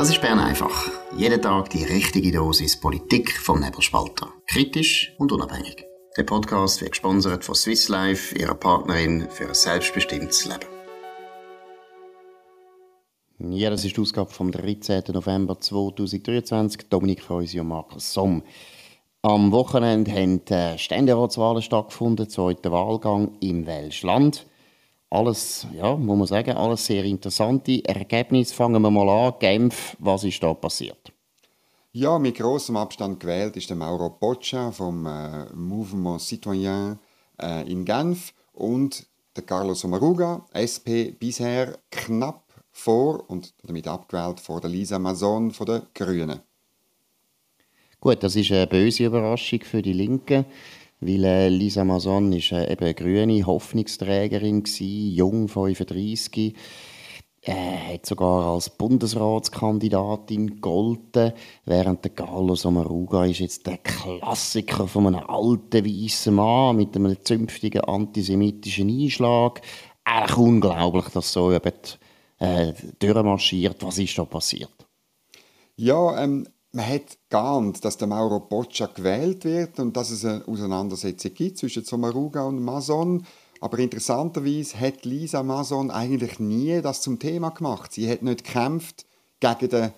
[0.00, 0.90] Das ist Bern einfach.
[1.14, 4.32] Jeden Tag die richtige Dosis Politik vom Nebelspalter.
[4.46, 5.84] Kritisch und unabhängig.
[6.16, 10.64] Der Podcast wird gesponsert von Swiss Life, ihrer Partnerin für ein selbstbestimmtes Leben.
[13.52, 15.02] Ja, das ist die Ausgabe vom 13.
[15.12, 16.88] November 2023.
[16.88, 18.42] Dominik Freusi und Markus Somm.
[19.20, 24.46] Am Wochenende haben die Ständeratswahlen stattgefunden, zweiter Wahlgang im Welschland
[25.10, 28.54] alles, ja, muss man sagen, alles sehr interessante Ergebnisse.
[28.54, 29.34] Fangen wir mal an.
[29.40, 31.12] Genf, was ist da passiert?
[31.92, 37.00] Ja, mit großem Abstand gewählt ist der Mauro Boccia vom äh, Mouvement Citoyen
[37.42, 44.60] äh, in Genf und der Carlos Omaruga, SP, bisher knapp vor und damit abgewählt vor
[44.60, 46.40] der Lisa Mason von der Grünen.
[48.00, 50.46] Gut, das ist eine böse Überraschung für die Linken.
[51.00, 56.54] Weil äh, Lisa Mason ist äh, eben eine grüne Hoffnungsträgerin gewesen, jung, 35.
[57.42, 61.32] Äh, hat sogar als Bundesratskandidatin gegolten,
[61.64, 67.16] während der Carlos Amaruga ist jetzt der Klassiker von einem alten weißen Mann mit einem
[67.24, 69.62] zünftigen antisemitischen Einschlag.
[70.04, 71.98] Eigentlich unglaublich, dass so jemand
[72.40, 73.82] äh, durchmarschiert.
[73.82, 74.86] Was ist da passiert?
[75.76, 80.46] Ja, ähm, man hat geahnt, dass der Mauro Boccia gewählt wird und dass es eine
[80.46, 83.26] Auseinandersetzung gibt zwischen Sommaruga und Mason.
[83.60, 87.92] Aber interessanterweise hat Lisa Mason eigentlich nie das zum Thema gemacht.
[87.92, 89.04] Sie hat nicht gekämpft
[89.40, 89.92] gegen den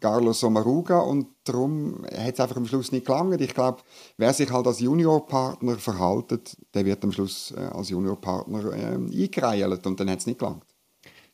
[0.00, 3.40] Carlos Sommaruga und darum hat es einfach am Schluss nicht gelangt.
[3.40, 3.78] Ich glaube,
[4.16, 9.86] wer sich halt als Juniorpartner verhaltet, der wird am Schluss äh, als Juniorpartner äh, eingereilt
[9.86, 10.67] und dann hat es nicht gelangt.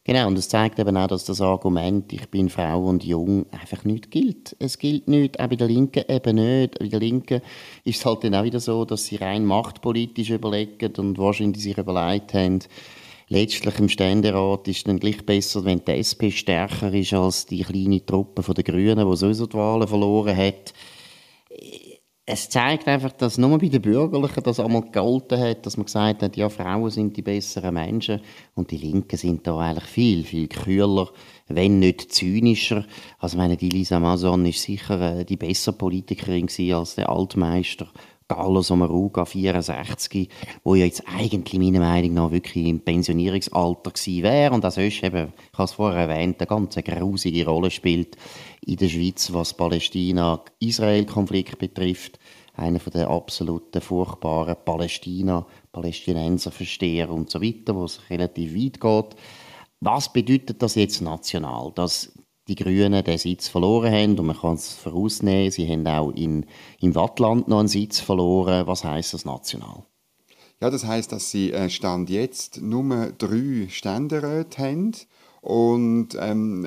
[0.06, 3.84] Genau, und es zeigt eben auch, dass das Argument, ich bin Frau und jung, einfach
[3.84, 4.54] nicht gilt.
[4.58, 6.78] Es gilt nicht, auch bei der Linken eben nicht.
[6.78, 7.40] Bei der Linken
[7.84, 11.78] ist es halt dann auch wieder so, dass sie rein machtpolitisch überlegen und wahrscheinlich sich
[11.78, 12.58] überlegt haben,
[13.28, 17.62] letztlich im Ständerat ist es dann gleich besser, wenn die SP stärker ist als die
[17.62, 20.74] kleine Truppe der Grünen, die sowieso die Wahlen verloren hat
[22.26, 26.22] es zeigt einfach, dass nur bei den Bürgerlichen das einmal gegolten hat, dass man gesagt
[26.22, 28.22] hat, ja, Frauen sind die besseren Menschen
[28.54, 31.10] und die Linken sind da eigentlich viel, viel kühler,
[31.48, 32.86] wenn nicht zynischer.
[33.18, 37.88] Also, ich meine, die Lisa Mason ist sicher äh, die bessere Politikerin als der Altmeister
[38.26, 40.28] Carlos Omaruga, 64,
[40.64, 45.02] wo ja jetzt eigentlich meiner Meinung nach wirklich im Pensionierungsalter gewesen wäre und das ist
[45.02, 48.16] eben, ich habe es vorher erwähnt, eine ganz grusige Rolle spielt
[48.66, 52.18] in der Schweiz, was Palästina-Israel-Konflikt betrifft.
[52.54, 59.16] Einer von den absoluten furchtbaren Palästina, Palästinenser-Versteher und so weiter, wo es relativ weit geht.
[59.80, 61.72] Was bedeutet das jetzt national?
[61.74, 62.12] Dass
[62.48, 66.46] die Grünen den Sitz verloren haben und man kann es vorausnehmen, sie haben auch in,
[66.80, 68.66] im Wattland noch einen Sitz verloren.
[68.66, 69.84] Was heißt das national?
[70.60, 74.92] Ja, das heißt, dass sie äh, Stand jetzt nur drei Ständeräte haben
[75.44, 76.66] und ähm,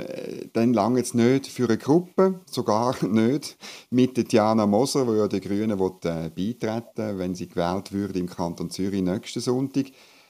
[0.53, 3.57] dann lange es nicht für eine Gruppe, sogar nicht
[3.89, 8.29] mit Diana Moser, die ja die Grünen will, äh, beitreten wenn sie gewählt würde im
[8.29, 9.87] Kanton Zürich nächsten Sonntag.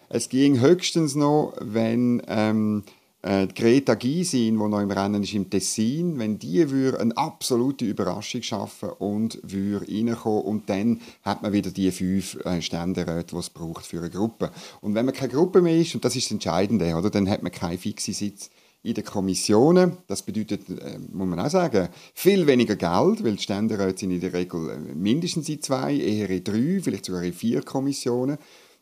[0.08, 2.84] Es ging höchstens noch, wenn ähm,
[3.22, 8.42] äh, Greta Gysin, die noch im Rennen ist im Tessin, wenn die eine absolute Überraschung
[8.42, 13.50] schaffen und würde reinkommen und dann hat man wieder die fünf äh, Ständeräte, die es
[13.50, 14.52] braucht für eine Gruppe.
[14.82, 17.44] Und wenn man keine Gruppe mehr ist, und das ist das Entscheidende, oder, dann hat
[17.44, 18.50] man keinen fixen Sitz
[18.84, 19.98] in den Kommissionen.
[20.08, 24.22] Das bedeutet, äh, muss man auch sagen, viel weniger Geld, weil die Ständeräte sind in
[24.22, 28.38] der Regel äh, mindestens in zwei, eher in drei, vielleicht sogar in vier Kommissionen.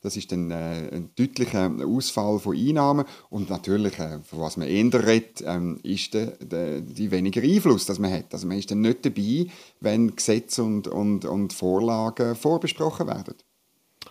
[0.06, 3.06] Das ist dann äh, ein deutlicher Ausfall von Einnahmen.
[3.32, 7.88] Und natürlich, äh, von was man eher redet, ähm, ist der, der, die weniger Einfluss,
[7.88, 8.32] das man hat.
[8.32, 9.48] Also man ist dann nicht dabei,
[9.80, 13.34] wenn Gesetze und, und, und Vorlagen vorbesprochen werden.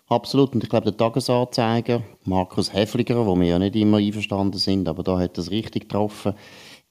[0.08, 0.52] Absolut.
[0.54, 5.04] Und ich glaube, der Tagesanzeiger, Markus Häfliger, wo wir ja nicht immer einverstanden sind, aber
[5.04, 6.34] da hat das richtig getroffen.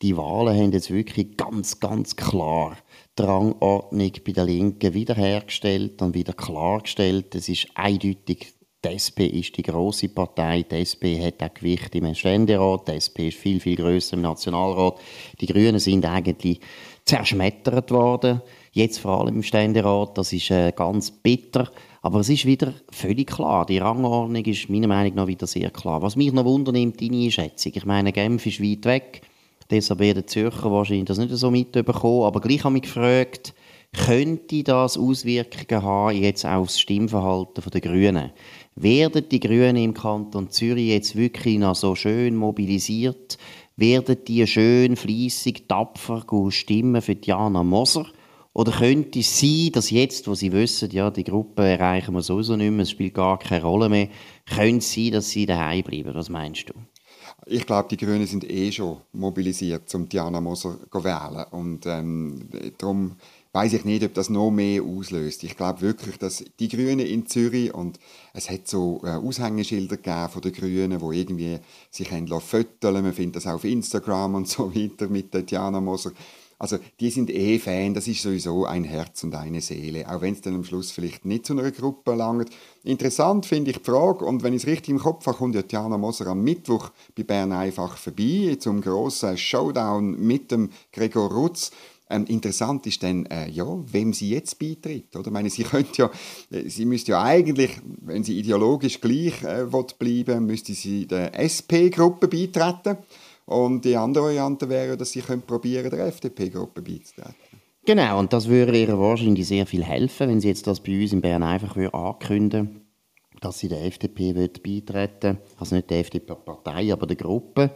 [0.02, 2.78] Die Wahlen haben jetzt wirklich ganz, ganz klar
[3.20, 7.36] die Rangordnung bei der Linken wiederhergestellt und wieder klargestellt.
[7.36, 10.64] Es ist eindeutig die SP ist die große Partei.
[10.64, 12.88] Die SP hat auch Gewicht im Ständerat.
[12.88, 15.00] Die SP ist viel, viel größer im Nationalrat.
[15.40, 16.60] Die Grünen sind eigentlich
[17.06, 18.42] zerschmettert worden.
[18.74, 20.18] Jetzt vor allem im Ständerat.
[20.18, 21.72] Das ist äh, ganz bitter.
[22.02, 23.66] Aber es ist wieder völlig klar.
[23.66, 26.02] Die Rangordnung ist meiner Meinung nach wieder sehr klar.
[26.02, 27.72] Was mich noch wundernimmt, deine Einschätzung.
[27.76, 29.22] Ich meine, Genf ist weit weg.
[29.72, 32.24] Deshalb werden Zürcher wahrscheinlich das nicht so mitbekommen.
[32.24, 33.54] Aber gleich habe ich mich gefragt,
[33.94, 38.32] könnte das Auswirkungen haben jetzt aufs Stimmverhalten der Grünen?
[38.76, 43.38] Werden die Grünen im Kanton Zürich jetzt wirklich noch so schön mobilisiert?
[43.76, 48.08] Werden die schön, fließig, tapfer stimmen für Diana Moser?
[48.54, 52.56] Oder könnte es sein, dass jetzt, wo sie wissen, ja, die Gruppe erreichen wir sowieso
[52.56, 54.10] nicht mehr, es spielt gar keine Rolle mehr,
[54.46, 56.14] könnte es sein, dass sie daheim bleiben?
[56.14, 56.74] Was meinst du?
[57.46, 61.46] Ich glaube, die Grünen sind eh schon mobilisiert, um Diana Moser zu wählen.
[61.52, 62.48] Und ähm,
[62.78, 63.16] darum
[63.54, 65.44] weiß ich nicht, ob das noch mehr auslöst.
[65.44, 68.00] Ich glaube wirklich, dass die Grünen in Zürich und
[68.34, 71.60] es hat so äh, Aushängeschilder gegeben von den Grünen, wo irgendwie
[71.92, 73.04] sich föteln.
[73.04, 76.12] Man findet das auch auf Instagram und so weiter mit Diana Moser.
[76.64, 80.34] Also die sind eh Fan, das ist sowieso ein Herz und eine Seele, auch wenn
[80.34, 82.50] es dann am Schluss vielleicht nicht zu einer Gruppe langt.
[82.86, 85.62] Interessant finde ich die Frage, und wenn ich es richtig im Kopf habe, kommt ja
[85.62, 91.72] Diana Moser am Mittwoch bei Bern einfach vorbei zum grossen Showdown mit dem Gregor Rutz.
[92.14, 95.16] Ähm, interessant ist dann, äh, ja, wem sie jetzt beitritt.
[95.16, 95.28] Oder?
[95.28, 96.12] Ich meine, sie könnte ja,
[96.52, 97.72] äh, sie müsste ja eigentlich,
[98.02, 99.66] wenn sie ideologisch gleich äh,
[99.98, 102.98] bleiben müsste sie der SP-Gruppe beitreten.
[103.46, 107.36] Und die andere Variante wäre, dass sie probieren der FDP-Gruppe beizutreten.
[107.86, 111.12] Genau, und das würde ihr wahrscheinlich sehr viel helfen, wenn sie jetzt das bei uns
[111.12, 112.84] in Bern einfach ankündigen
[113.44, 117.72] dass sie der FDP beitreten Also nicht der FDP-Partei, aber der Gruppe.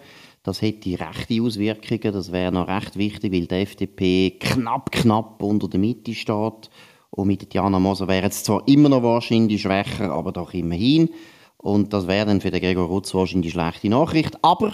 [0.47, 2.13] Das hätte rechte Auswirkungen.
[2.13, 6.69] Das wäre noch recht wichtig, weil die FDP knapp, knapp unter der Mitte steht.
[7.09, 11.09] Und mit Diana Moser wäre es zwar immer noch wahrscheinlich schwächer, aber doch immerhin.
[11.57, 14.41] Und das wäre dann für den Gregor Rutz wahrscheinlich die schlechte Nachricht.
[14.41, 14.71] Aber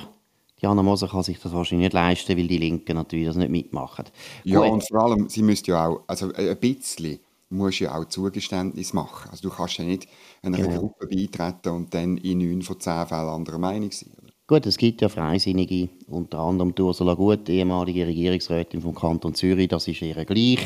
[0.61, 4.05] Jana Moser kann sich das wahrscheinlich nicht leisten, weil die Linken natürlich das nicht mitmachen.
[4.43, 4.73] Ja, Gut.
[4.73, 7.17] und vor allem, sie müsste ja auch, also ein bisschen
[7.49, 9.29] musst ja auch Zugeständnis machen.
[9.31, 10.07] Also du kannst ja nicht
[10.43, 10.81] einer genau.
[10.81, 14.11] Gruppe beitreten und dann in neun von zehn Fällen anderer Meinung sein.
[14.45, 19.87] Gut, es gibt ja Freisinnige, unter anderem Ursula Gut, ehemalige Regierungsrätin vom Kanton Zürich, das
[19.87, 20.59] ist ihr gleich.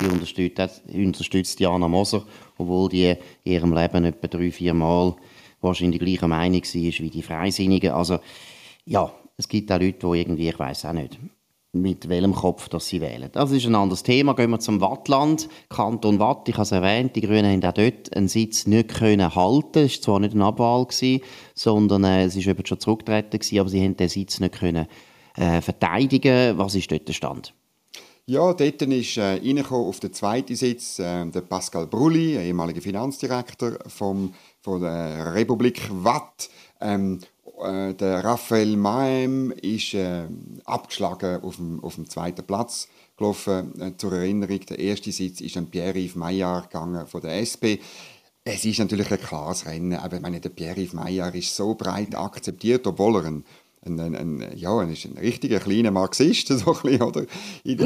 [0.00, 2.24] Sie unterstützt, unterstützt Jana Moser,
[2.56, 3.10] obwohl die
[3.44, 5.14] in ihrem Leben etwa drei, vier Mal
[5.60, 7.90] wahrscheinlich gleicher Meinung war wie die Freisinnigen.
[7.90, 8.18] Also,
[8.86, 11.18] ja, es gibt auch Leute, die irgendwie, ich weiß auch nicht,
[11.72, 13.28] mit welchem Kopf dass sie wählen.
[13.32, 14.34] Das ist ein anderes Thema.
[14.34, 16.48] Gehen wir zum Wattland, Kanton Watt.
[16.48, 19.84] Ich habe es erwähnt, die Grünen haben auch dort einen Sitz nicht können halten.
[19.84, 21.22] Es war zwar nicht eine Abwahl, gewesen,
[21.54, 24.86] sondern äh, es eben schon zurückgetreten, gewesen, aber sie haben den Sitz nicht können
[25.36, 26.56] äh, verteidigen.
[26.56, 27.52] Was ist dort der Stand?
[28.24, 34.34] Ja, dort ist äh, auf den zweiten Sitz äh, der Pascal Brulli, ehemaliger Finanzdirektor vom,
[34.60, 36.50] von der Republik Watt.
[36.80, 37.20] Ähm,
[37.62, 40.26] äh, der Raphael Maem ist äh,
[40.64, 43.80] abgeschlagen auf dem, auf dem zweiten Platz gelaufen.
[43.80, 47.80] Äh, zur Erinnerung, der erste Sitz ist an Pierre-Yves Maillard gegangen von der SP.
[48.44, 52.14] Es ist natürlich ein klares Rennen, aber ich meine, der Pierre-Yves Maillard ist so breit
[52.14, 53.44] akzeptiert, obwohl er ein
[53.88, 57.24] ein, ein, ein, ja, ist ein richtiger kleiner Marxist, so bisschen, oder?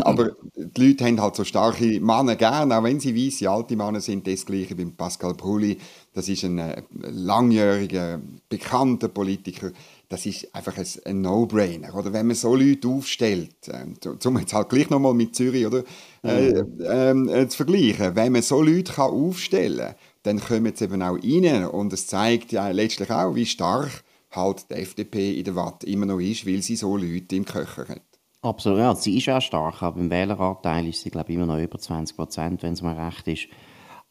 [0.04, 4.00] Aber die Leute haben halt so starke Männer gern, auch wenn sie weiße alte Männer
[4.00, 4.26] sind.
[4.26, 5.78] Das Gleiche beim Pascal Brulli.
[6.14, 9.70] Das ist ein äh, langjähriger, bekannter Politiker.
[10.08, 11.94] Das ist einfach ein, ein No-Brainer.
[11.94, 15.84] Oder wenn man so Leute aufstellt, äh, zum jetzt halt gleich nochmal mit Zürich oder,
[16.22, 17.28] äh, mhm.
[17.28, 21.16] äh, zu vergleichen, wenn man so Leute kann aufstellen kann, dann kommen sie eben auch
[21.16, 21.66] rein.
[21.66, 26.06] Und es zeigt ja letztlich auch, wie stark halt die FDP in der Watt immer
[26.06, 28.02] noch ist, weil sie so Leute im Köcher hat.
[28.42, 31.58] Absolut, ja, sie ist auch stark, aber im Wähleranteil ist sie, glaube ich, immer noch
[31.58, 33.46] über 20 Prozent, wenn es mir recht ist.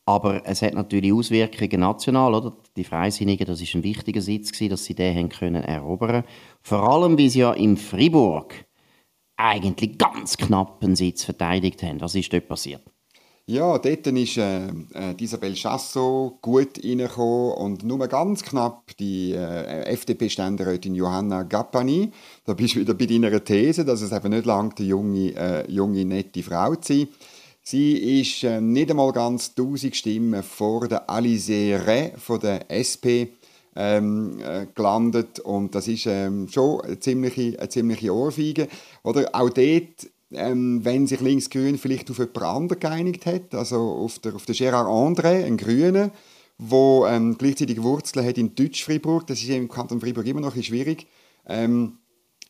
[0.05, 2.57] Aber es hat natürlich Auswirkungen national, oder?
[2.75, 6.23] Die Freisinnigen, das ist ein wichtiger Sitz gewesen, dass sie den haben können erobern.
[6.61, 8.65] Vor allem, weil sie ja in Fribourg
[9.35, 12.01] eigentlich ganz knapp einen Sitz verteidigt haben.
[12.01, 12.83] Was ist dort passiert?
[13.47, 19.83] Ja, dort ist äh, äh, Isabel Chassot gut reingekommen und nur ganz knapp die äh,
[19.85, 22.11] FDP-Ständerätin Johanna Gappani.
[22.45, 25.69] Da bist du wieder bei deiner These, dass es eben nicht lange die junge, äh,
[25.71, 27.07] junge, nette Frau zu
[27.63, 33.33] Sie ist äh, nicht einmal ganz 1000 Stimmen vor der Alizé Rey von der SP
[33.75, 38.67] ähm, äh, gelandet und das ist ähm, schon eine ziemliche, eine ziemliche Ohrfeige.
[39.03, 44.19] Oder auch dort ähm, wenn sich Linksgrün vielleicht auf jemand anderen geeinigt hat, also auf
[44.19, 46.11] der, auf der Gérard André, ein Grüner,
[46.57, 50.63] der ähm, gleichzeitig Wurzeln hat in Deutsch-Fribourg, das ist im Kanton Fribourg immer noch ein
[50.63, 51.07] schwierig,
[51.47, 51.97] ähm,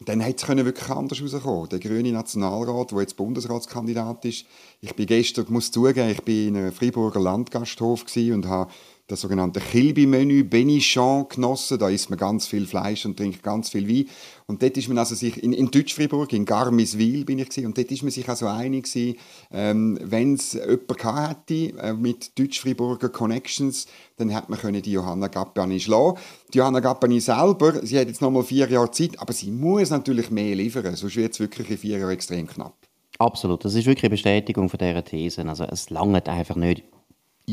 [0.03, 4.45] dann hätte es wirklich anders rauskommen Der grüne Nationalrat, der jetzt Bundesratskandidat ist.
[4.79, 8.71] Ich bin gestern, muss zugeben, ich bin in einem Friburger Landgasthof und habe
[9.11, 11.77] das sogenannte Kilby-Menü Benichon genossen.
[11.77, 14.05] Da isst man ganz viel Fleisch und trinkt ganz viel Wein.
[14.47, 17.77] Und dort ist man also sich, in, in Deutsch-Fribourg, in Garmiswil bin ich gewesen, und
[17.77, 19.17] dort ist man sich also einig gewesen,
[19.51, 23.87] ähm, wenn es jemanden hätte äh, mit Deutsch-Friburger Connections,
[24.17, 26.17] dann hätte man können die Johanna Gappani schlagen
[26.53, 29.89] Die Johanna Gappani selber, sie hat jetzt noch mal vier Jahre Zeit, aber sie muss
[29.89, 32.75] natürlich mehr liefern, sonst wird es wirklich in vier Jahren extrem knapp.
[33.19, 35.47] Absolut, das ist wirklich eine Bestätigung von dieser These.
[35.47, 36.83] Also es langt einfach nicht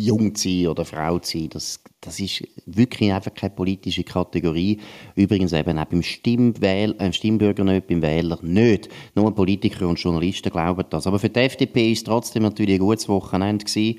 [0.05, 4.79] jung zu sein oder Frau zu sein, das, das ist wirklich einfach keine politische Kategorie.
[5.15, 8.89] Übrigens eben auch beim Stimmwähl, äh, Stimmbürger nicht, beim Wähler nicht.
[9.15, 11.07] Nur Politiker und Journalisten glauben das.
[11.07, 13.99] Aber für die FDP ist es trotzdem natürlich ein gutes Wochenende gewesen,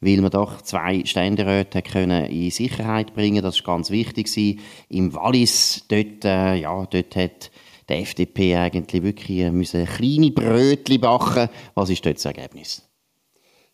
[0.00, 1.82] weil man doch zwei Ständeräte
[2.30, 4.58] in Sicherheit bringen Das war ganz wichtig.
[4.88, 7.50] Im Wallis, dort, äh, ja, dort hat
[7.88, 12.89] die FDP eigentlich wirklich äh, kleine Brötchen backen Was ist dort das Ergebnis?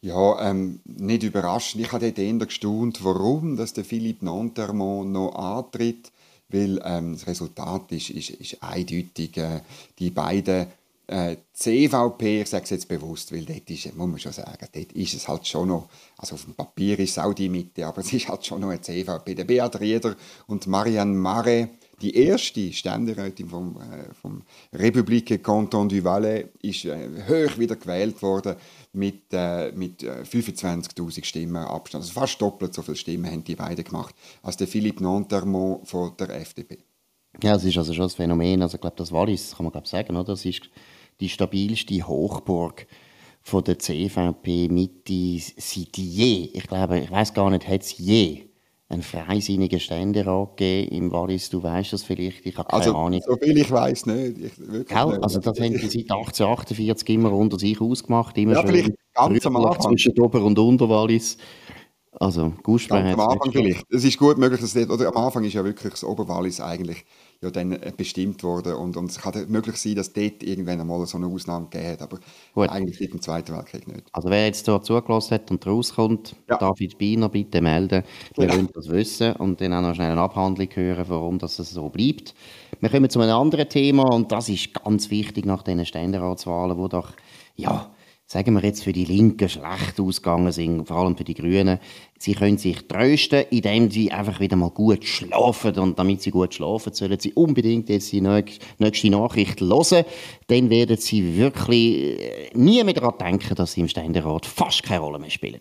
[0.03, 1.83] Ja, ähm, nicht überraschend.
[1.83, 6.13] Ich habe dort eher gestaunt, warum dass der Philippe Nantermont noch antritt,
[6.49, 9.37] weil ähm, das Resultat ist, ist, ist eindeutig.
[9.37, 9.61] Äh,
[9.99, 10.67] die beiden
[11.09, 14.93] äh, CVP, ich sage es jetzt bewusst, weil dort ist, muss man schon sagen, dort
[14.93, 15.89] ist es halt schon noch,
[16.19, 18.71] also auf dem Papier ist es auch die Mitte, aber es ist halt schon noch
[18.71, 19.35] eine CVP.
[19.35, 21.69] Der Beat Rieder und Marianne Mare,
[22.03, 28.21] die erste Ständerätin vom, äh, vom Republique Canton du Valais, ist äh, hoch wieder gewählt
[28.21, 28.57] worden
[28.97, 32.05] mit, äh, mit 25'000 äh, Stimmen Abstand.
[32.05, 36.17] Also fast doppelt so viele Stimmen haben die beiden gemacht als der Philippe Nantermont von
[36.19, 36.79] der FDP.
[37.43, 38.63] Ja, es ist also schon ein Phänomen.
[38.63, 40.25] Also ich glaube, das Wallis, kann man glaube sagen, oder?
[40.25, 40.63] Das ist
[41.21, 42.87] die stabilste Hochburg
[43.43, 46.51] von der CVP Mitte seit je.
[46.53, 48.47] Ich glaube, ich weiß gar nicht, hat es je
[48.89, 51.51] einen freisinnigen Ständerat gegeben im Wallis?
[51.51, 53.21] Du weißt das vielleicht, ich habe keine also, Ahnung.
[53.27, 54.39] So viel ich weiß nicht.
[54.39, 55.23] Ich, wirklich nicht.
[55.23, 58.37] Also das haben die seit 1848 immer unter sich ausgemacht.
[58.39, 59.93] Immer ja, vielleicht ganz am Anfang.
[59.97, 61.39] Zwischen Ober- und Unterwallis.
[62.19, 63.85] Also, Guspre Am Anfang vielleicht.
[63.91, 67.05] Es ist gut möglich, dass das, oder am Anfang ist ja wirklich das Oberwallis eigentlich
[67.43, 71.05] ja dann äh, bestimmt worden und, und es kann möglich sein, dass dort irgendwann einmal
[71.07, 72.19] so eine Ausnahme gegeben hat, aber
[72.55, 72.69] Gut.
[72.69, 74.05] eigentlich seit dem Zweiten Weltkrieg nicht.
[74.13, 76.57] Also wer jetzt dort zugelassen hat und rauskommt, ja.
[76.57, 78.03] David Biener bitte melden.
[78.37, 78.55] Wir ja.
[78.55, 82.35] wollen das wissen und dann auch noch schnell eine Abhandlung hören, warum das so bleibt.
[82.81, 86.89] Wir kommen zu einem anderen Thema und das ist ganz wichtig nach diesen Ständeratswahlen, wo
[86.89, 87.13] doch
[87.55, 87.91] ja
[88.27, 91.79] sagen wir jetzt für die Linken schlecht ausgegangen sind, vor allem für die Grünen.
[92.19, 95.79] Sie können sich trösten, indem sie einfach wieder mal gut schlafen.
[95.79, 100.05] Und damit sie gut schlafen, sollen sie unbedingt jetzt die nächste Nachricht hören.
[100.47, 105.01] Dann werden sie wirklich äh, nie mehr daran denken, dass sie im Ständerat fast keine
[105.01, 105.61] Rolle mehr spielen.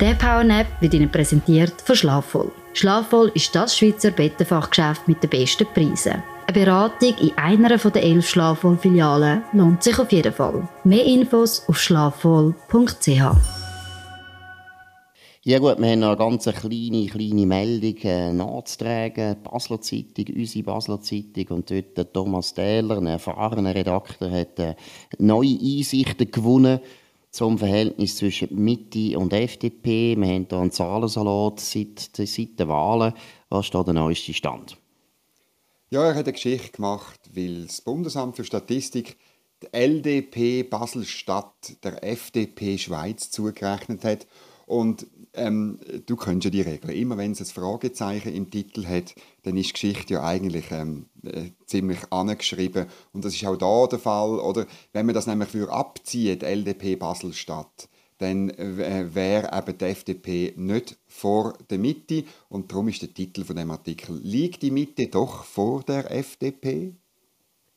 [0.00, 2.50] Der Powernap wird Ihnen präsentiert von Schlafvoll.
[2.72, 6.22] Schlafvoll ist das Schweizer Bettenfachgeschäft mit den besten Preisen.
[6.46, 10.68] Eine Beratung in einer der elf Schlafwohl-Filialen lohnt sich auf jeden Fall.
[10.82, 13.53] Mehr Infos auf schlafwohl.ch.
[15.46, 19.36] Ja gut, wir haben noch eine ganz kleine, kleine Meldung äh, nachzutragen.
[19.42, 24.74] Basler Zeitung, unsere Basler Zeitung und dort der Thomas Tähler, ein erfahrener Redakteur, hat äh,
[25.18, 26.80] neue Einsichten gewonnen
[27.30, 30.16] zum Verhältnis zwischen Mitte und FDP.
[30.16, 33.12] Wir haben hier einen Zahlensalat seit, seit den Wahlen.
[33.50, 34.78] Was ist da der neueste Stand?
[35.90, 39.18] Ja, er hat eine Geschichte gemacht, weil das Bundesamt für Statistik
[39.62, 44.26] die LDP Basel-Stadt der FDP Schweiz zugerechnet hat.
[44.66, 46.90] Und ähm, du kennst ja die Regel.
[46.90, 51.06] Immer wenn es ein Fragezeichen im Titel hat, dann ist die Geschichte ja eigentlich ähm,
[51.22, 52.86] äh, ziemlich angeschrieben.
[53.12, 54.38] Und das ist auch da der Fall.
[54.38, 57.88] Oder wenn man das nämlich für abzieht, LDP Basel-Stadt,
[58.18, 62.24] dann äh, wäre eben die FDP nicht vor der Mitte.
[62.48, 66.94] Und darum ist der Titel von dem Artikel «Liegt die Mitte doch vor der FDP?»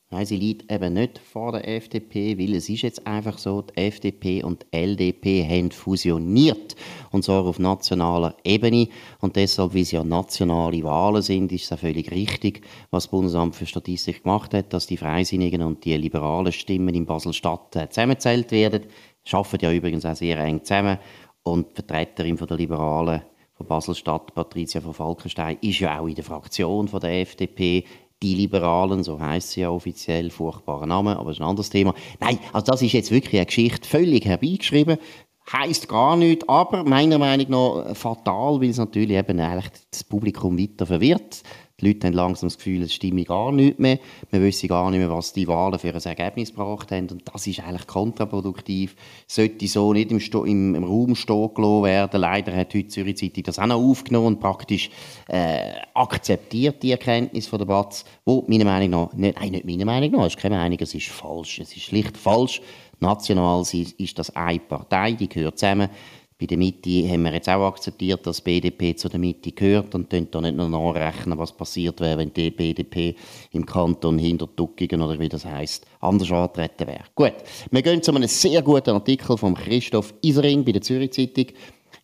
[0.09, 3.75] Nein, sie liegt eben nicht vor der FDP, weil es ist jetzt einfach so, die
[3.75, 6.77] FDP und die LDP haben fusioniert,
[7.11, 8.87] und zwar auf nationaler Ebene.
[9.19, 13.11] Und deshalb, wie es ja nationale Wahlen sind, ist es auch völlig richtig, was das
[13.11, 17.89] Bundesamt für Statistik gemacht hat, dass die Freisinnigen und die liberalen Stimmen in Basel-Stadt äh,
[17.89, 18.83] zusammengezählt werden
[19.33, 20.97] arbeiten ja übrigens auch sehr eng zusammen.
[21.43, 23.21] Und die Vertreterin der Liberalen
[23.53, 27.85] von Basel-Stadt, Patricia von Falkenstein, ist ja auch in der Fraktion von der FDP.
[28.24, 31.93] Die Liberalen, so heißt sie ja offiziell, furchtbarer Name, aber das ist ein anderes Thema.
[32.19, 34.97] Nein, also das ist jetzt wirklich eine Geschichte völlig herbeigeschrieben.
[35.51, 40.59] Heißt gar nichts, aber meiner Meinung nach fatal, weil es natürlich eben eigentlich das Publikum
[40.59, 41.43] weiter verwirrt.
[41.79, 44.00] Die Leute haben langsam das Gefühl, es stimme gar nicht mehr.
[44.31, 47.07] Wir wissen gar nicht mehr, was die Wahlen für ein Ergebnis gebracht haben.
[47.12, 48.96] Und das ist eigentlich kontraproduktiv.
[49.27, 52.19] Sollte so nicht im, Sto im, im Raum stehen gelassen werden.
[52.19, 54.89] Leider hat heute Zürich Zeitung das auch noch aufgenommen und praktisch
[55.27, 59.86] äh, akzeptiert die Erkenntnis von der Batz, wo meiner Meinung nach, nicht, nein, nicht meiner
[59.86, 61.60] Meinung nach, es ist keine Meinung, es ist falsch.
[61.60, 62.60] Es ist schlicht falsch.
[63.00, 65.89] National ist das eine Partei, die gehört zusammen.
[66.39, 70.08] Bei der Mitte haben wir jetzt auch akzeptiert, dass BDP zu der Mitte gehört und
[70.08, 73.15] können da nicht nur nachrechnen, was passiert wäre, wenn die BDP
[73.53, 77.06] im Kanton Hintertuckigen oder wie das heißt anders antreten wäre.
[77.15, 77.34] Gut,
[77.72, 81.48] wir gehen zu einem sehr guten Artikel von Christoph Isering bei der Zürich Zeitung.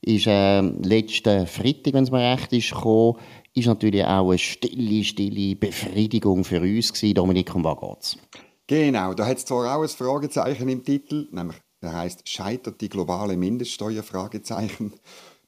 [0.01, 3.19] Ist äh, letzten Freitag, wenn es mir recht ist, gekommen.
[3.53, 7.13] Ist natürlich auch eine stille, stille Befriedigung für uns gewesen.
[7.13, 8.17] Dominik, um was geht's?
[8.65, 12.89] Genau, da hat es zwar auch ein Fragezeichen im Titel, nämlich der heißt Scheitert die
[12.89, 14.03] globale Mindeststeuer?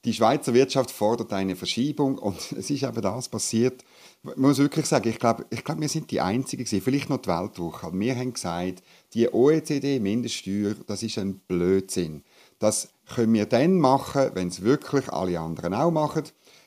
[0.04, 3.84] Die Schweizer Wirtschaft fordert eine Verschiebung und es ist eben das passiert.
[4.22, 7.18] Ich muss wirklich sagen, ich glaube, ich glaub, wir sind die Einzigen gewesen, vielleicht noch
[7.18, 7.90] die Weltwoche.
[7.92, 12.22] Wir haben gesagt, die OECD-Mindeststeuer, das ist ein Blödsinn.
[12.60, 16.22] Das können wir dann machen, wenn es wirklich alle anderen auch machen.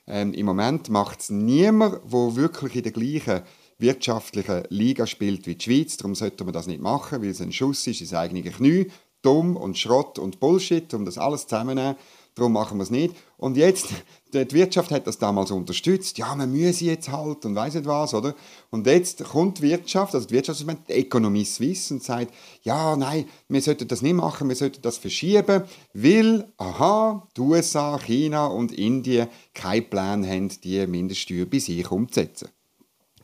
[0.05, 3.41] Ähm, Im Moment macht es niemand, der wirklich in der gleichen
[3.77, 5.97] wirtschaftlichen Liga spielt wie die Schweiz.
[5.97, 8.87] Darum sollte man das nicht machen, weil es ein Schuss ist ist eigentlich Knie.
[9.21, 11.95] Dumm und Schrott und Bullshit, um das alles zusammenzunehmen.
[12.35, 13.15] Darum machen wir es nicht.
[13.37, 13.87] Und jetzt,
[14.33, 16.17] die Wirtschaft hat das damals unterstützt.
[16.17, 18.33] Ja, man müsse jetzt halt und weiß nicht was, oder?
[18.69, 23.25] Und jetzt kommt die Wirtschaft, also die Wirtschaftsdepartement, die Ökonomie Suisse und sagt, ja, nein,
[23.49, 28.71] wir sollten das nicht machen, wir sollten das verschieben, weil, aha, die USA, China und
[28.71, 32.49] Indien keinen Plan haben, die Mindeststeuer bei sich umzusetzen.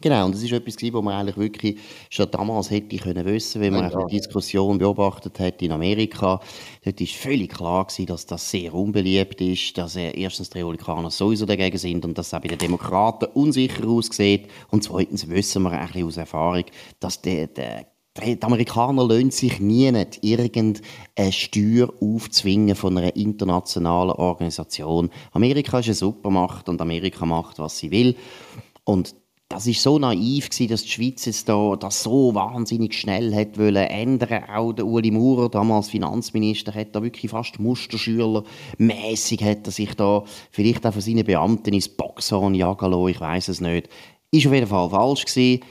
[0.06, 1.80] Genau, und das ist etwas, was man eigentlich wirklich
[2.12, 4.06] schon damals hätte können wissen, wenn man ja.
[4.06, 6.40] die Diskussion beobachtet hat in Amerika.
[6.84, 11.48] Dort war völlig klar gewesen, dass das sehr unbeliebt ist, dass erstens die Republikaner sowieso
[11.48, 14.48] dagegen sind und dass es auch bei den Demokraten unsicher aussieht.
[14.70, 16.66] Und zweitens wissen wir ein bisschen aus Erfahrung,
[17.00, 17.88] dass der, der
[18.24, 25.10] die Amerikaner lassen sich nie nicht irgendeine Steuer aufzwingen von einer internationalen Organisation.
[25.32, 28.16] Amerika ist eine Supermacht und Amerika macht, was sie will.
[28.84, 29.16] Und
[29.50, 33.58] das ist so naiv gewesen, dass die Schweiz jetzt da das so wahnsinnig schnell hat
[33.58, 34.44] wollen ändern.
[34.50, 40.86] Auch der Uli Maurer, damals Finanzminister, hat da wirklich fast Musterschülermäßig er sich da vielleicht
[40.86, 43.10] auch von seinen Beamten ins Boxhorn jagen lassen.
[43.10, 43.88] Ich weiß es nicht.
[44.32, 45.62] Ist auf jeden Fall falsch gewesen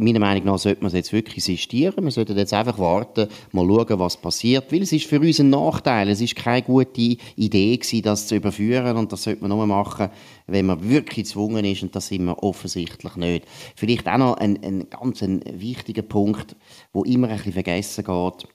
[0.00, 2.02] meiner Meinung nach sollte man es jetzt wirklich sistieren.
[2.02, 4.72] Wir sollten jetzt einfach warten, mal schauen, was passiert.
[4.72, 6.08] Weil es ist für uns ein Nachteil.
[6.08, 8.96] Es ist keine gute Idee gewesen, das zu überführen.
[8.96, 10.10] Und das sollte man nur machen,
[10.46, 11.82] wenn man wirklich gezwungen ist.
[11.82, 13.46] Und das sind wir offensichtlich nicht.
[13.76, 16.56] Vielleicht auch noch ein, ein ganz ein wichtiger Punkt,
[16.92, 18.48] wo immer ein bisschen vergessen geht.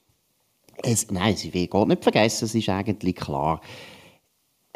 [0.84, 3.62] Es, nein, es geht nicht vergessen, es ist eigentlich klar.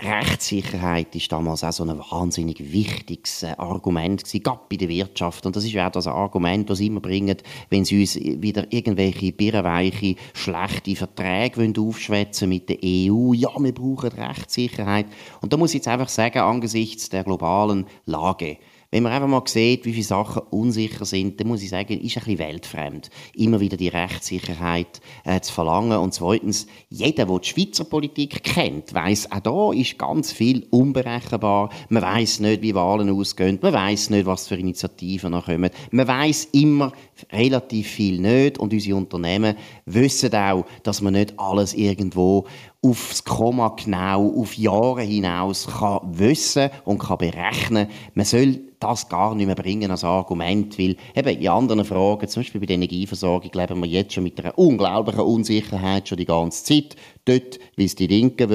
[0.02, 5.46] Rechtssicherheit ist damals auch so ein wahnsinnig wichtiges äh, Argument gewesen, gerade bei der Wirtschaft.
[5.46, 7.38] Und das ist ja auch das Argument, das immer bringen,
[7.70, 13.34] wenn sie uns wieder irgendwelche birrenweiche, schlechte Verträge aufschwätzen mit der EU.
[13.34, 15.08] Ja, wir brauchen Rechtssicherheit.
[15.42, 18.58] Und da muss ich jetzt einfach sagen, angesichts der globalen Lage,
[18.92, 22.18] wenn man einfach mal sieht, wie viele Sachen unsicher sind, dann muss ich sagen, ist
[22.18, 26.00] ein bisschen weltfremd, immer wieder die Rechtssicherheit äh, zu verlangen.
[26.00, 31.70] Und zweitens, jeder, der die Schweizer Politik kennt, weiß, auch da ist ganz viel unberechenbar.
[31.90, 33.60] Man weiß nicht, wie Wahlen ausgehen.
[33.62, 35.70] Man weiß nicht, was für Initiativen noch kommen.
[35.92, 36.92] Man weiß immer
[37.32, 38.58] relativ viel nicht.
[38.58, 42.48] Und unsere Unternehmen wissen auch, dass man nicht alles irgendwo
[42.82, 47.88] aufs Komma genau, auf Jahre hinaus kann wissen und kann berechnen.
[48.14, 52.42] Man soll das gar nicht mehr bringen als Argument, weil eben in anderen Fragen, zum
[52.42, 56.64] Beispiel bei der Energieversorgung, leben wir jetzt schon mit einer unglaublichen Unsicherheit schon die ganze
[56.64, 56.96] Zeit.
[57.26, 58.50] Dort, wie es die Linken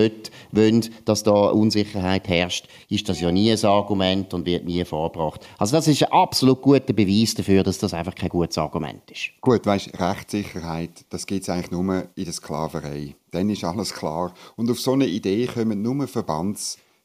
[0.52, 5.46] wollen, dass da Unsicherheit herrscht, ist das ja nie ein Argument und wird nie vorgebracht.
[5.58, 9.30] Also das ist ein absolut guter Beweis dafür, dass das einfach kein gutes Argument ist.
[9.40, 14.32] Gut, weißt, Rechtssicherheit, das gibt es eigentlich nur in der Sklaverei dann ist alles klar.
[14.56, 16.06] Und auf so eine Idee kommen nur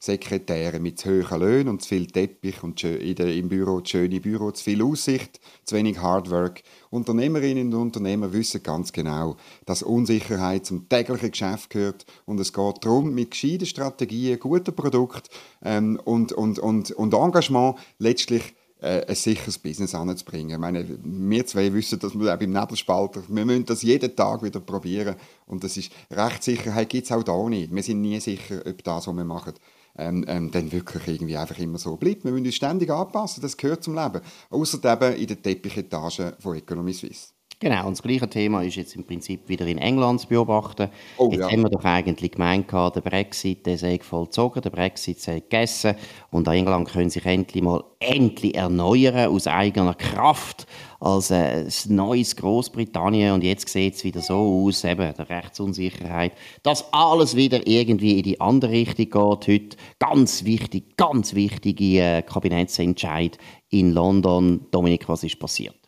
[0.00, 4.50] Verbandssekretäre mit zu hohen Löhnen und zu viel Teppich und im Büro, zu schöne Büro,
[4.50, 6.62] zu viel Aussicht, zu wenig Hardwork.
[6.88, 9.36] Unternehmerinnen und Unternehmer wissen ganz genau,
[9.66, 15.28] dass Unsicherheit zum täglichen Geschäft gehört und es geht darum, mit gescheiten Strategien, guten Produkten
[15.62, 20.52] ähm, und, und, und, und Engagement letztlich äh, ein sicheres Business anzubringen.
[20.52, 24.42] Ich meine, wir zwei wissen, dass wir auch beim Nebelspalter, wir müssen das jeden Tag
[24.42, 27.74] wieder probieren und das ist, Rechtssicherheit gibt es auch da nicht.
[27.74, 29.52] Wir sind nie sicher, ob das, was wir machen,
[30.00, 32.24] ähm, ähm, dann wirklich irgendwie einfach immer so bleibt.
[32.24, 34.20] Wir müssen uns ständig anpassen, das gehört zum Leben.
[34.48, 37.32] Außer eben in der Teppichetage von Economy Suisse.
[37.62, 40.88] Genau, und das gleiche Thema ist jetzt im Prinzip wieder in England zu beobachten.
[41.18, 41.50] Oh, jetzt ja.
[41.50, 45.94] haben wir doch eigentlich gemeint, der Brexit der sei vollzogen, der Brexit sei gegessen
[46.30, 50.66] und England können sich endlich mal endlich erneuern aus eigener Kraft
[51.00, 56.32] als äh, ein neues Großbritannien und jetzt sieht es wieder so aus, eben der Rechtsunsicherheit,
[56.62, 59.76] dass alles wieder irgendwie in die andere Richtung geht heute.
[59.98, 63.36] Ganz wichtig, ganz wichtige äh, Kabinettsentscheid
[63.68, 64.66] in London.
[64.70, 65.79] Dominik, was ist passiert?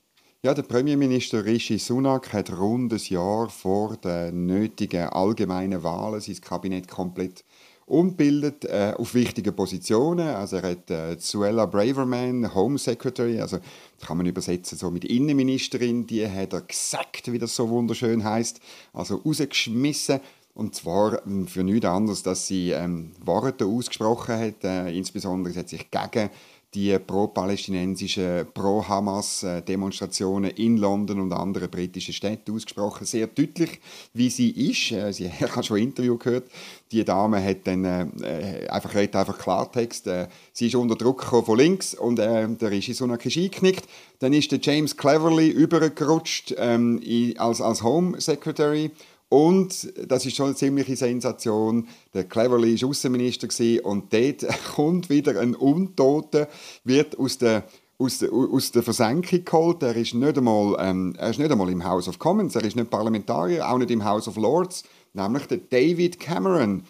[0.45, 6.41] Ja, der Premierminister Rishi Sunak hat rund ein Jahr vor den nötigen allgemeinen Wahlen sein
[6.41, 7.45] Kabinett komplett
[7.87, 10.27] umbildet äh, auf wichtige Positionen.
[10.27, 15.05] Also er hat äh, Suella Braverman, Home Secretary, also das kann man übersetzen so mit
[15.05, 18.59] Innenministerin, die hat er gesagt, wie das so wunderschön heißt,
[18.93, 20.19] also rausgeschmissen.
[20.55, 25.59] Und zwar ähm, für nichts anderes, dass sie ähm, Worte ausgesprochen hat, äh, insbesondere sie
[25.61, 26.31] hat sich gegen
[26.75, 33.05] die pro-palästinensischen, pro-Hamas-Demonstrationen in London und anderen britischen Städten ausgesprochen.
[33.05, 33.79] Sehr deutlich,
[34.15, 34.93] wie sie ist.
[34.93, 36.45] Äh, sie hat schon ein Interview gehört.
[36.91, 40.07] Die Dame hat dann äh, einfach, redet einfach Klartext.
[40.07, 43.85] Äh, sie ist unter Druck von links und äh, der Regie Sunak ist eingeknickt.
[44.21, 47.03] Dann ist der James Cleverly übergerutscht ähm,
[47.37, 48.91] als, als Home Secretary
[49.33, 51.89] Und das ist schon eine ziemliche Sensation.
[52.13, 53.49] Der Cleverly war Außenminister
[53.83, 56.49] und dort kommt wieder ein Untoter,
[56.85, 57.65] wird aus der
[57.97, 59.83] aus der, aus der Versenkung geholt.
[59.85, 62.77] Er ist, nicht einmal, ähm, er ist nicht einmal im House of Commons, er ist
[62.77, 66.83] nicht Parlamentarier, auch nicht im House of Lords, nämlich der David Cameron,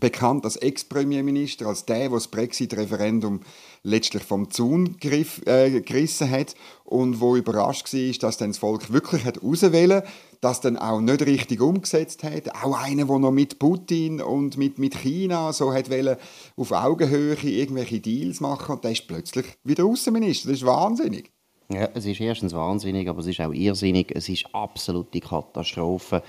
[0.00, 3.40] bekannt als Ex-Premierminister, als der, der das Brexit-Referendum
[3.82, 8.92] letztlich vom Zaun griff, äh, gerissen hat und wo überrascht war, dass dann das Volk
[8.92, 10.02] wirklich hat auswählen
[10.40, 12.54] das dann auch nicht richtig umgesetzt hat.
[12.64, 16.16] Auch einer, der noch mit Putin und mit, mit China so hat wollen,
[16.56, 20.48] auf Augenhöhe irgendwelche Deals machen und der ist plötzlich wieder Außenminister.
[20.48, 21.30] Das ist wahnsinnig.
[21.72, 24.10] Ja, es ist erstens wahnsinnig, aber es ist auch irrsinnig.
[24.14, 26.22] Es ist absolute Katastrophe.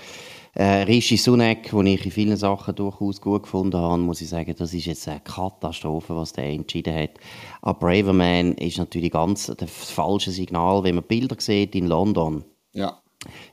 [0.54, 4.54] Äh, Rishi Sunak, den ich in vielen Sachen durchaus gut gefunden habe, muss ich sagen,
[4.56, 7.12] das ist jetzt eine Katastrophe, was der entschieden hat.
[7.62, 12.44] Aber Braverman ist natürlich ganz das falsche Signal, wenn man Bilder sieht in London.
[12.72, 13.01] Ja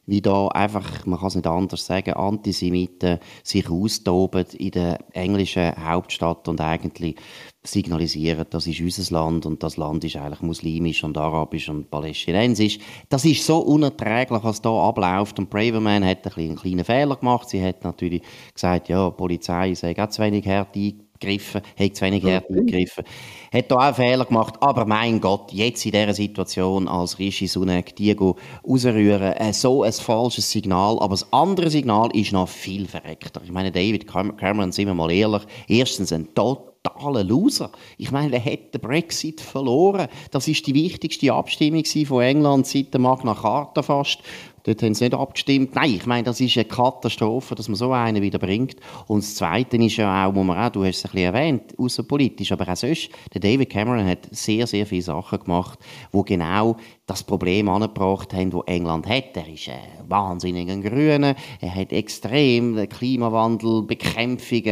[0.06, 5.74] wie da einfach, man kann es nicht anders sagen, Antisemiten sich austoben in der englischen
[5.84, 7.16] Hauptstadt und eigentlich
[7.64, 12.80] signalisieren, das ist unser Land und das Land ist eigentlich muslimisch und arabisch und palästinensisch.
[13.10, 17.50] Das ist so unerträglich, was da abläuft und Braverman hat ein einen kleinen Fehler gemacht.
[17.50, 22.06] Sie hat natürlich gesagt, ja, die Polizei sei auch zu wenig hart eingegriffen, hat zu
[22.06, 23.04] wenig hart eingegriffen.
[23.52, 27.48] Hat da auch einen Fehler gemacht, aber mein Gott, jetzt in dieser Situation als Rishi
[27.48, 32.88] Sunak die rausrühren, äh, so ein falsches Signal, aber das andere Signal ist noch viel
[32.88, 33.42] verreckter.
[33.44, 37.72] Ich meine, David Cameron, sind wir mal ehrlich, erstens ein tot totaler Loser.
[37.98, 40.08] Ich meine, er hat den Brexit verloren.
[40.32, 44.20] Das ist die wichtigste Abstimmung von England seit der Magna Carta fast.
[44.64, 45.74] Dort haben sie nicht abgestimmt.
[45.76, 48.76] Nein, ich meine, das ist eine Katastrophe, dass man so einen wieder bringt.
[49.08, 51.80] Und das Zweite ist ja auch, wo man auch, du hast es ein bisschen erwähnt,
[51.80, 55.80] außerpolitisch, aber auch sonst, der David Cameron hat sehr, sehr viele Sachen gemacht,
[56.12, 59.36] wo genau das Problem angebracht haben, das England hat.
[59.36, 64.64] Er ist ein wahnsinniger Grüner, er hat extrem den Klimawandel, Bekämpfung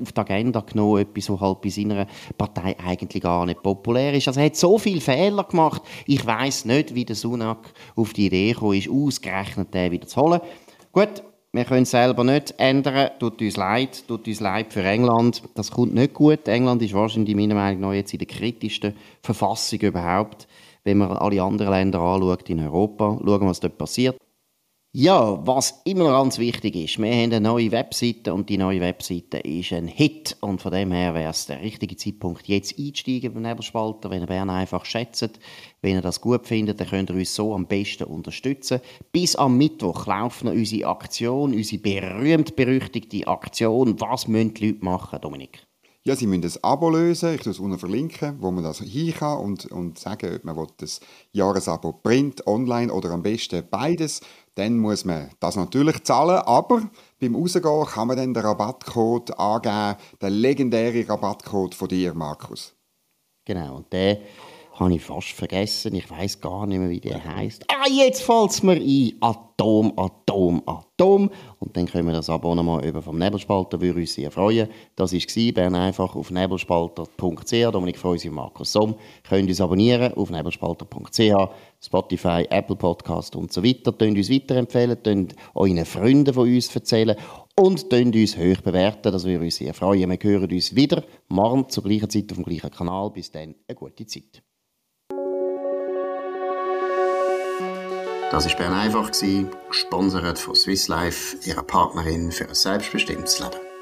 [0.00, 2.06] auf die Agenda genommen, etwas, was halt bei seiner
[2.36, 4.28] Partei eigentlich gar nicht populär ist.
[4.28, 5.82] Also er hat so viele Fehler gemacht.
[6.06, 10.20] Ich weiß nicht, wie der Sunak auf die Idee gekommen ist, ausgerechnet den wieder zu
[10.20, 10.40] holen.
[10.92, 11.22] Gut,
[11.54, 13.10] wir können es selber nicht ändern.
[13.18, 14.04] Tut uns leid.
[14.08, 15.42] Tut uns leid für England.
[15.54, 16.48] Das kommt nicht gut.
[16.48, 20.46] England ist wahrscheinlich meiner Meinung nach jetzt in der kritischsten Verfassung überhaupt
[20.84, 24.16] wenn man alle anderen Länder anschaut in Europa, schauen, was dort passiert.
[24.96, 29.38] Ja, was immer ganz wichtig ist, wir haben eine neue Webseite und die neue Webseite
[29.38, 33.42] ist ein Hit und von dem her wäre es der richtige Zeitpunkt, jetzt einzusteigen beim
[33.42, 35.40] Nebelspalter, wenn ihr Bern einfach schätzt.
[35.82, 38.78] Wenn ihr das gut findet, dann könnt ihr uns so am besten unterstützen.
[39.10, 44.00] Bis am Mittwoch noch unsere Aktion, unsere berühmt-berüchtigte Aktion.
[44.00, 45.66] Was müssen die Leute machen, Dominik?
[46.06, 47.34] Ja, Sie müssen ein Abo lösen.
[47.34, 50.66] Ich tue es unten verlinken, wo man das hin kann und, und sagen, ob man
[50.76, 51.00] das
[51.32, 54.20] Jahresabo Print, online oder am besten beides.
[54.56, 56.88] Dann muss man das natürlich zahlen, aber
[57.20, 62.74] beim Rausgehen kann man dann den Rabattcode angeben, den legendären Rabattcode von dir, Markus.
[63.44, 64.20] Genau, und der
[64.74, 65.94] habe ich fast vergessen.
[65.94, 67.64] Ich weiß gar nicht mehr, wie der heißt.
[67.68, 69.12] Ah, jetzt fällt es mir ein.
[69.20, 71.30] Atom, Atom, Atom.
[71.60, 74.68] Und dann können wir das Abonnement über vom Nebelspalter, würde uns sehr freuen.
[74.96, 77.70] Das war Bern einfach auf nebelspalter.ch.
[77.72, 78.96] Dominik Freusi und Markus Somm.
[79.22, 83.92] Könnt uns abonnieren auf nebelspalter.ch, Spotify, Apple Podcast und so weiter.
[83.92, 87.16] Könnt uns weiterempfehlen, könnt euren Freunden von uns erzählen
[87.54, 89.12] und könnt uns hoch bewerten.
[89.12, 90.10] Das würde uns sehr freuen.
[90.10, 93.10] Wir hören uns wieder morgen zur gleichen Zeit auf dem gleichen Kanal.
[93.10, 94.42] Bis dann, eine gute Zeit.
[98.30, 99.10] Das war Bern einfach,
[99.68, 103.73] gesponsert von Swiss Life, ihrer Partnerin für ein selbstbestimmtes Leben.